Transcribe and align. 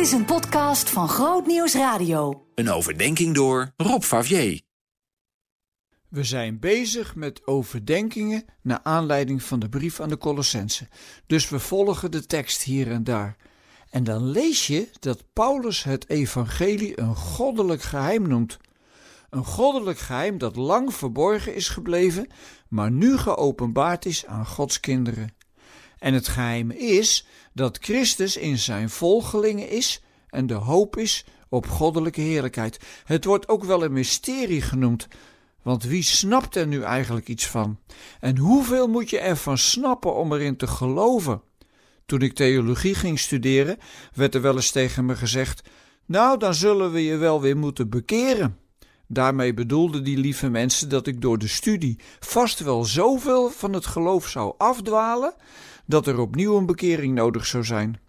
Dit 0.00 0.08
is 0.08 0.14
een 0.14 0.24
podcast 0.24 0.90
van 0.90 1.08
Groot 1.08 1.46
Nieuws 1.46 1.74
Radio. 1.74 2.46
Een 2.54 2.70
overdenking 2.70 3.34
door 3.34 3.72
Rob 3.76 4.02
Favier. 4.02 4.60
We 6.08 6.24
zijn 6.24 6.58
bezig 6.58 7.14
met 7.14 7.46
overdenkingen 7.46 8.44
naar 8.62 8.80
aanleiding 8.82 9.42
van 9.42 9.58
de 9.58 9.68
brief 9.68 10.00
aan 10.00 10.08
de 10.08 10.18
Colossense. 10.18 10.88
Dus 11.26 11.48
we 11.48 11.58
volgen 11.58 12.10
de 12.10 12.26
tekst 12.26 12.62
hier 12.62 12.90
en 12.90 13.04
daar. 13.04 13.36
En 13.90 14.04
dan 14.04 14.30
lees 14.30 14.66
je 14.66 14.88
dat 15.00 15.24
Paulus 15.32 15.82
het 15.82 16.08
evangelie 16.08 17.00
een 17.00 17.16
goddelijk 17.16 17.82
geheim 17.82 18.28
noemt. 18.28 18.58
Een 19.30 19.44
goddelijk 19.44 19.98
geheim 19.98 20.38
dat 20.38 20.56
lang 20.56 20.94
verborgen 20.94 21.54
is 21.54 21.68
gebleven, 21.68 22.26
maar 22.68 22.90
nu 22.90 23.16
geopenbaard 23.16 24.04
is 24.04 24.26
aan 24.26 24.46
Gods 24.46 24.80
kinderen. 24.80 25.34
En 26.00 26.14
het 26.14 26.28
geheim 26.28 26.70
is 26.70 27.26
dat 27.52 27.78
Christus 27.80 28.36
in 28.36 28.58
zijn 28.58 28.90
volgelingen 28.90 29.68
is 29.68 30.02
en 30.28 30.46
de 30.46 30.54
hoop 30.54 30.96
is 30.96 31.24
op 31.48 31.66
goddelijke 31.66 32.20
heerlijkheid. 32.20 32.78
Het 33.04 33.24
wordt 33.24 33.48
ook 33.48 33.64
wel 33.64 33.84
een 33.84 33.92
mysterie 33.92 34.62
genoemd, 34.62 35.08
want 35.62 35.84
wie 35.84 36.02
snapt 36.02 36.56
er 36.56 36.66
nu 36.66 36.82
eigenlijk 36.82 37.28
iets 37.28 37.46
van? 37.46 37.78
En 38.20 38.36
hoeveel 38.36 38.88
moet 38.88 39.10
je 39.10 39.18
ervan 39.18 39.58
snappen 39.58 40.14
om 40.14 40.32
erin 40.32 40.56
te 40.56 40.66
geloven? 40.66 41.42
Toen 42.06 42.22
ik 42.22 42.34
theologie 42.34 42.94
ging 42.94 43.18
studeren, 43.18 43.78
werd 44.14 44.34
er 44.34 44.40
wel 44.40 44.54
eens 44.54 44.70
tegen 44.70 45.06
me 45.06 45.16
gezegd: 45.16 45.68
Nou, 46.06 46.38
dan 46.38 46.54
zullen 46.54 46.92
we 46.92 47.04
je 47.04 47.16
wel 47.16 47.40
weer 47.40 47.56
moeten 47.56 47.88
bekeren. 47.88 48.58
Daarmee 49.12 49.54
bedoelden 49.54 50.04
die 50.04 50.18
lieve 50.18 50.48
mensen 50.48 50.88
dat 50.88 51.06
ik 51.06 51.20
door 51.20 51.38
de 51.38 51.48
studie 51.48 51.98
vast 52.20 52.60
wel 52.60 52.84
zoveel 52.84 53.48
van 53.48 53.72
het 53.72 53.86
geloof 53.86 54.28
zou 54.28 54.54
afdwalen 54.58 55.34
dat 55.86 56.06
er 56.06 56.18
opnieuw 56.18 56.56
een 56.56 56.66
bekering 56.66 57.14
nodig 57.14 57.46
zou 57.46 57.64
zijn. 57.64 58.00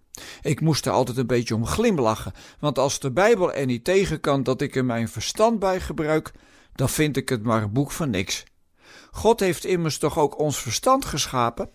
Ik 0.41 0.61
moest 0.61 0.85
er 0.85 0.91
altijd 0.91 1.17
een 1.17 1.27
beetje 1.27 1.55
om 1.55 1.65
glimlachen, 1.65 2.33
want 2.59 2.79
als 2.79 2.99
de 2.99 3.11
Bijbel 3.11 3.53
er 3.53 3.65
niet 3.65 3.83
tegen 3.83 4.19
kan 4.19 4.43
dat 4.43 4.61
ik 4.61 4.75
er 4.75 4.85
mijn 4.85 5.09
verstand 5.09 5.59
bij 5.59 5.79
gebruik, 5.79 6.31
dan 6.75 6.89
vind 6.89 7.17
ik 7.17 7.29
het 7.29 7.43
maar 7.43 7.63
een 7.63 7.73
boek 7.73 7.91
van 7.91 8.09
niks. 8.09 8.43
God 9.11 9.39
heeft 9.39 9.65
immers 9.65 9.97
toch 9.97 10.19
ook 10.19 10.39
ons 10.39 10.61
verstand 10.61 11.05
geschapen? 11.05 11.69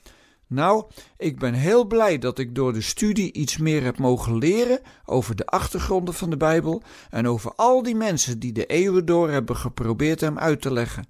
Nou, 0.48 0.84
ik 1.18 1.38
ben 1.38 1.54
heel 1.54 1.84
blij 1.86 2.18
dat 2.18 2.38
ik 2.38 2.54
door 2.54 2.72
de 2.72 2.80
studie 2.80 3.32
iets 3.32 3.56
meer 3.56 3.82
heb 3.82 3.98
mogen 3.98 4.38
leren 4.38 4.80
over 5.04 5.36
de 5.36 5.46
achtergronden 5.46 6.14
van 6.14 6.30
de 6.30 6.36
Bijbel 6.36 6.82
en 7.10 7.28
over 7.28 7.52
al 7.54 7.82
die 7.82 7.94
mensen 7.94 8.38
die 8.38 8.52
de 8.52 8.66
eeuwen 8.66 9.06
door 9.06 9.30
hebben 9.30 9.56
geprobeerd 9.56 10.20
hem 10.20 10.38
uit 10.38 10.62
te 10.62 10.72
leggen. 10.72 11.06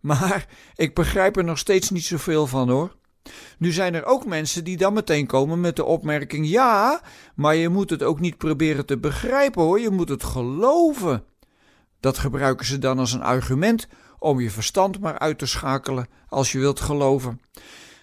Maar 0.00 0.46
ik 0.74 0.94
begrijp 0.94 1.36
er 1.36 1.44
nog 1.44 1.58
steeds 1.58 1.90
niet 1.90 2.04
zoveel 2.04 2.46
van 2.46 2.68
hoor. 2.68 2.94
Nu 3.58 3.72
zijn 3.72 3.94
er 3.94 4.04
ook 4.04 4.26
mensen 4.26 4.64
die 4.64 4.76
dan 4.76 4.92
meteen 4.92 5.26
komen 5.26 5.60
met 5.60 5.76
de 5.76 5.84
opmerking: 5.84 6.48
ja, 6.48 7.02
maar 7.34 7.54
je 7.54 7.68
moet 7.68 7.90
het 7.90 8.02
ook 8.02 8.20
niet 8.20 8.38
proberen 8.38 8.86
te 8.86 8.98
begrijpen 8.98 9.62
hoor, 9.62 9.80
je 9.80 9.90
moet 9.90 10.08
het 10.08 10.24
geloven. 10.24 11.24
Dat 12.00 12.18
gebruiken 12.18 12.66
ze 12.66 12.78
dan 12.78 12.98
als 12.98 13.12
een 13.12 13.22
argument 13.22 13.88
om 14.18 14.40
je 14.40 14.50
verstand 14.50 15.00
maar 15.00 15.18
uit 15.18 15.38
te 15.38 15.46
schakelen 15.46 16.06
als 16.28 16.52
je 16.52 16.58
wilt 16.58 16.80
geloven. 16.80 17.40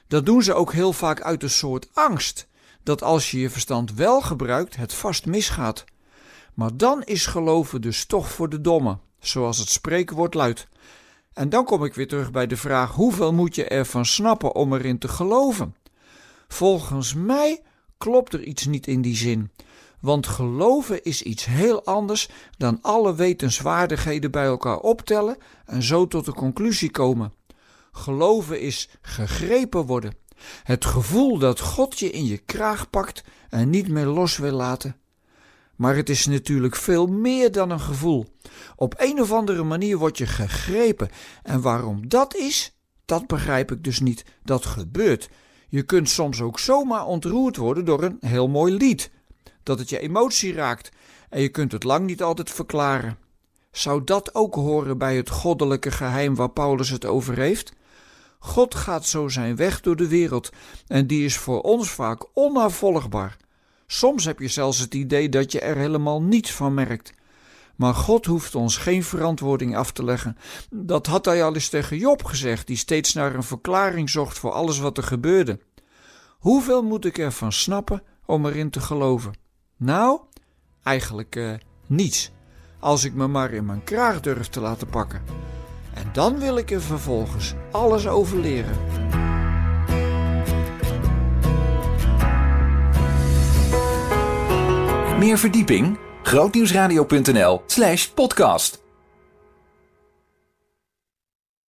Dat 0.07 0.25
doen 0.25 0.43
ze 0.43 0.53
ook 0.53 0.73
heel 0.73 0.93
vaak 0.93 1.21
uit 1.21 1.43
een 1.43 1.49
soort 1.49 1.89
angst 1.93 2.47
dat 2.83 3.03
als 3.03 3.31
je 3.31 3.39
je 3.39 3.49
verstand 3.49 3.93
wel 3.93 4.21
gebruikt, 4.21 4.75
het 4.75 4.93
vast 4.93 5.25
misgaat. 5.25 5.85
Maar 6.53 6.77
dan 6.77 7.03
is 7.03 7.25
geloven 7.25 7.81
dus 7.81 8.05
toch 8.05 8.31
voor 8.31 8.49
de 8.49 8.61
domme, 8.61 8.97
zoals 9.19 9.57
het 9.57 9.69
spreekwoord 9.69 10.33
luidt. 10.33 10.67
En 11.33 11.49
dan 11.49 11.65
kom 11.65 11.83
ik 11.83 11.93
weer 11.93 12.07
terug 12.07 12.31
bij 12.31 12.47
de 12.47 12.57
vraag: 12.57 12.91
hoeveel 12.91 13.33
moet 13.33 13.55
je 13.55 13.65
ervan 13.67 14.05
snappen 14.05 14.55
om 14.55 14.73
erin 14.73 14.97
te 14.97 15.07
geloven? 15.07 15.75
Volgens 16.47 17.13
mij 17.13 17.61
klopt 17.97 18.33
er 18.33 18.43
iets 18.43 18.65
niet 18.65 18.87
in 18.87 19.01
die 19.01 19.15
zin. 19.15 19.51
Want 19.99 20.27
geloven 20.27 21.03
is 21.03 21.21
iets 21.21 21.45
heel 21.45 21.85
anders 21.85 22.29
dan 22.57 22.79
alle 22.81 23.15
wetenswaardigheden 23.15 24.31
bij 24.31 24.45
elkaar 24.45 24.79
optellen 24.79 25.37
en 25.65 25.83
zo 25.83 26.07
tot 26.07 26.25
de 26.25 26.33
conclusie 26.33 26.91
komen. 26.91 27.33
Geloven 27.97 28.61
is 28.61 28.89
gegrepen 29.01 29.85
worden. 29.85 30.15
Het 30.63 30.85
gevoel 30.85 31.37
dat 31.37 31.59
God 31.59 31.99
je 31.99 32.09
in 32.09 32.25
je 32.25 32.37
kraag 32.37 32.89
pakt 32.89 33.23
en 33.49 33.69
niet 33.69 33.87
meer 33.87 34.05
los 34.05 34.37
wil 34.37 34.51
laten. 34.51 34.95
Maar 35.75 35.95
het 35.95 36.09
is 36.09 36.25
natuurlijk 36.25 36.75
veel 36.75 37.07
meer 37.07 37.51
dan 37.51 37.69
een 37.69 37.79
gevoel. 37.79 38.25
Op 38.75 38.93
een 38.97 39.21
of 39.21 39.31
andere 39.31 39.63
manier 39.63 39.97
word 39.97 40.17
je 40.17 40.25
gegrepen. 40.25 41.09
En 41.43 41.61
waarom 41.61 42.09
dat 42.09 42.35
is, 42.35 42.77
dat 43.05 43.27
begrijp 43.27 43.71
ik 43.71 43.83
dus 43.83 43.99
niet. 43.99 44.25
Dat 44.43 44.65
gebeurt. 44.65 45.29
Je 45.69 45.83
kunt 45.83 46.09
soms 46.09 46.41
ook 46.41 46.59
zomaar 46.59 47.05
ontroerd 47.05 47.57
worden 47.57 47.85
door 47.85 48.03
een 48.03 48.17
heel 48.19 48.47
mooi 48.47 48.73
lied. 48.73 49.11
Dat 49.63 49.79
het 49.79 49.89
je 49.89 49.99
emotie 49.99 50.53
raakt. 50.53 50.89
En 51.29 51.41
je 51.41 51.49
kunt 51.49 51.71
het 51.71 51.83
lang 51.83 52.05
niet 52.05 52.23
altijd 52.23 52.51
verklaren. 52.51 53.17
Zou 53.71 54.03
dat 54.03 54.35
ook 54.35 54.55
horen 54.55 54.97
bij 54.97 55.15
het 55.15 55.29
goddelijke 55.29 55.91
geheim 55.91 56.35
waar 56.35 56.49
Paulus 56.49 56.89
het 56.89 57.05
over 57.05 57.37
heeft? 57.37 57.73
God 58.47 58.75
gaat 58.75 59.05
zo 59.05 59.27
zijn 59.27 59.55
weg 59.55 59.81
door 59.81 59.95
de 59.95 60.07
wereld 60.07 60.49
en 60.87 61.07
die 61.07 61.25
is 61.25 61.37
voor 61.37 61.61
ons 61.61 61.89
vaak 61.89 62.25
onnavolgbaar. 62.33 63.37
Soms 63.87 64.25
heb 64.25 64.39
je 64.39 64.47
zelfs 64.47 64.79
het 64.79 64.93
idee 64.93 65.29
dat 65.29 65.51
je 65.51 65.59
er 65.59 65.77
helemaal 65.77 66.21
niets 66.21 66.51
van 66.53 66.73
merkt. 66.73 67.13
Maar 67.75 67.93
God 67.93 68.25
hoeft 68.25 68.55
ons 68.55 68.77
geen 68.77 69.03
verantwoording 69.03 69.75
af 69.75 69.91
te 69.91 70.03
leggen. 70.03 70.37
Dat 70.69 71.07
had 71.07 71.25
hij 71.25 71.43
al 71.43 71.53
eens 71.53 71.69
tegen 71.69 71.97
Job 71.97 72.23
gezegd, 72.23 72.67
die 72.67 72.77
steeds 72.77 73.13
naar 73.13 73.35
een 73.35 73.43
verklaring 73.43 74.09
zocht 74.09 74.39
voor 74.39 74.51
alles 74.51 74.79
wat 74.79 74.97
er 74.97 75.03
gebeurde. 75.03 75.59
Hoeveel 76.37 76.83
moet 76.83 77.05
ik 77.05 77.17
ervan 77.17 77.51
snappen 77.51 78.03
om 78.25 78.45
erin 78.45 78.69
te 78.69 78.79
geloven? 78.79 79.33
Nou, 79.77 80.19
eigenlijk 80.83 81.35
uh, 81.35 81.53
niets, 81.87 82.31
als 82.79 83.03
ik 83.03 83.13
me 83.13 83.27
maar 83.27 83.51
in 83.51 83.65
mijn 83.65 83.83
kraag 83.83 84.19
durf 84.19 84.47
te 84.47 84.59
laten 84.59 84.87
pakken. 84.87 85.21
En 85.97 86.09
dan 86.13 86.39
wil 86.39 86.57
ik 86.57 86.71
er 86.71 86.81
vervolgens 86.81 87.53
alles 87.71 88.07
over 88.07 88.37
leren. 88.39 88.77
Meer 95.19 95.37
verdieping? 95.37 95.97
grootnieuwsradio.nl 96.23 97.61
slash 97.65 98.07
podcast 98.07 98.86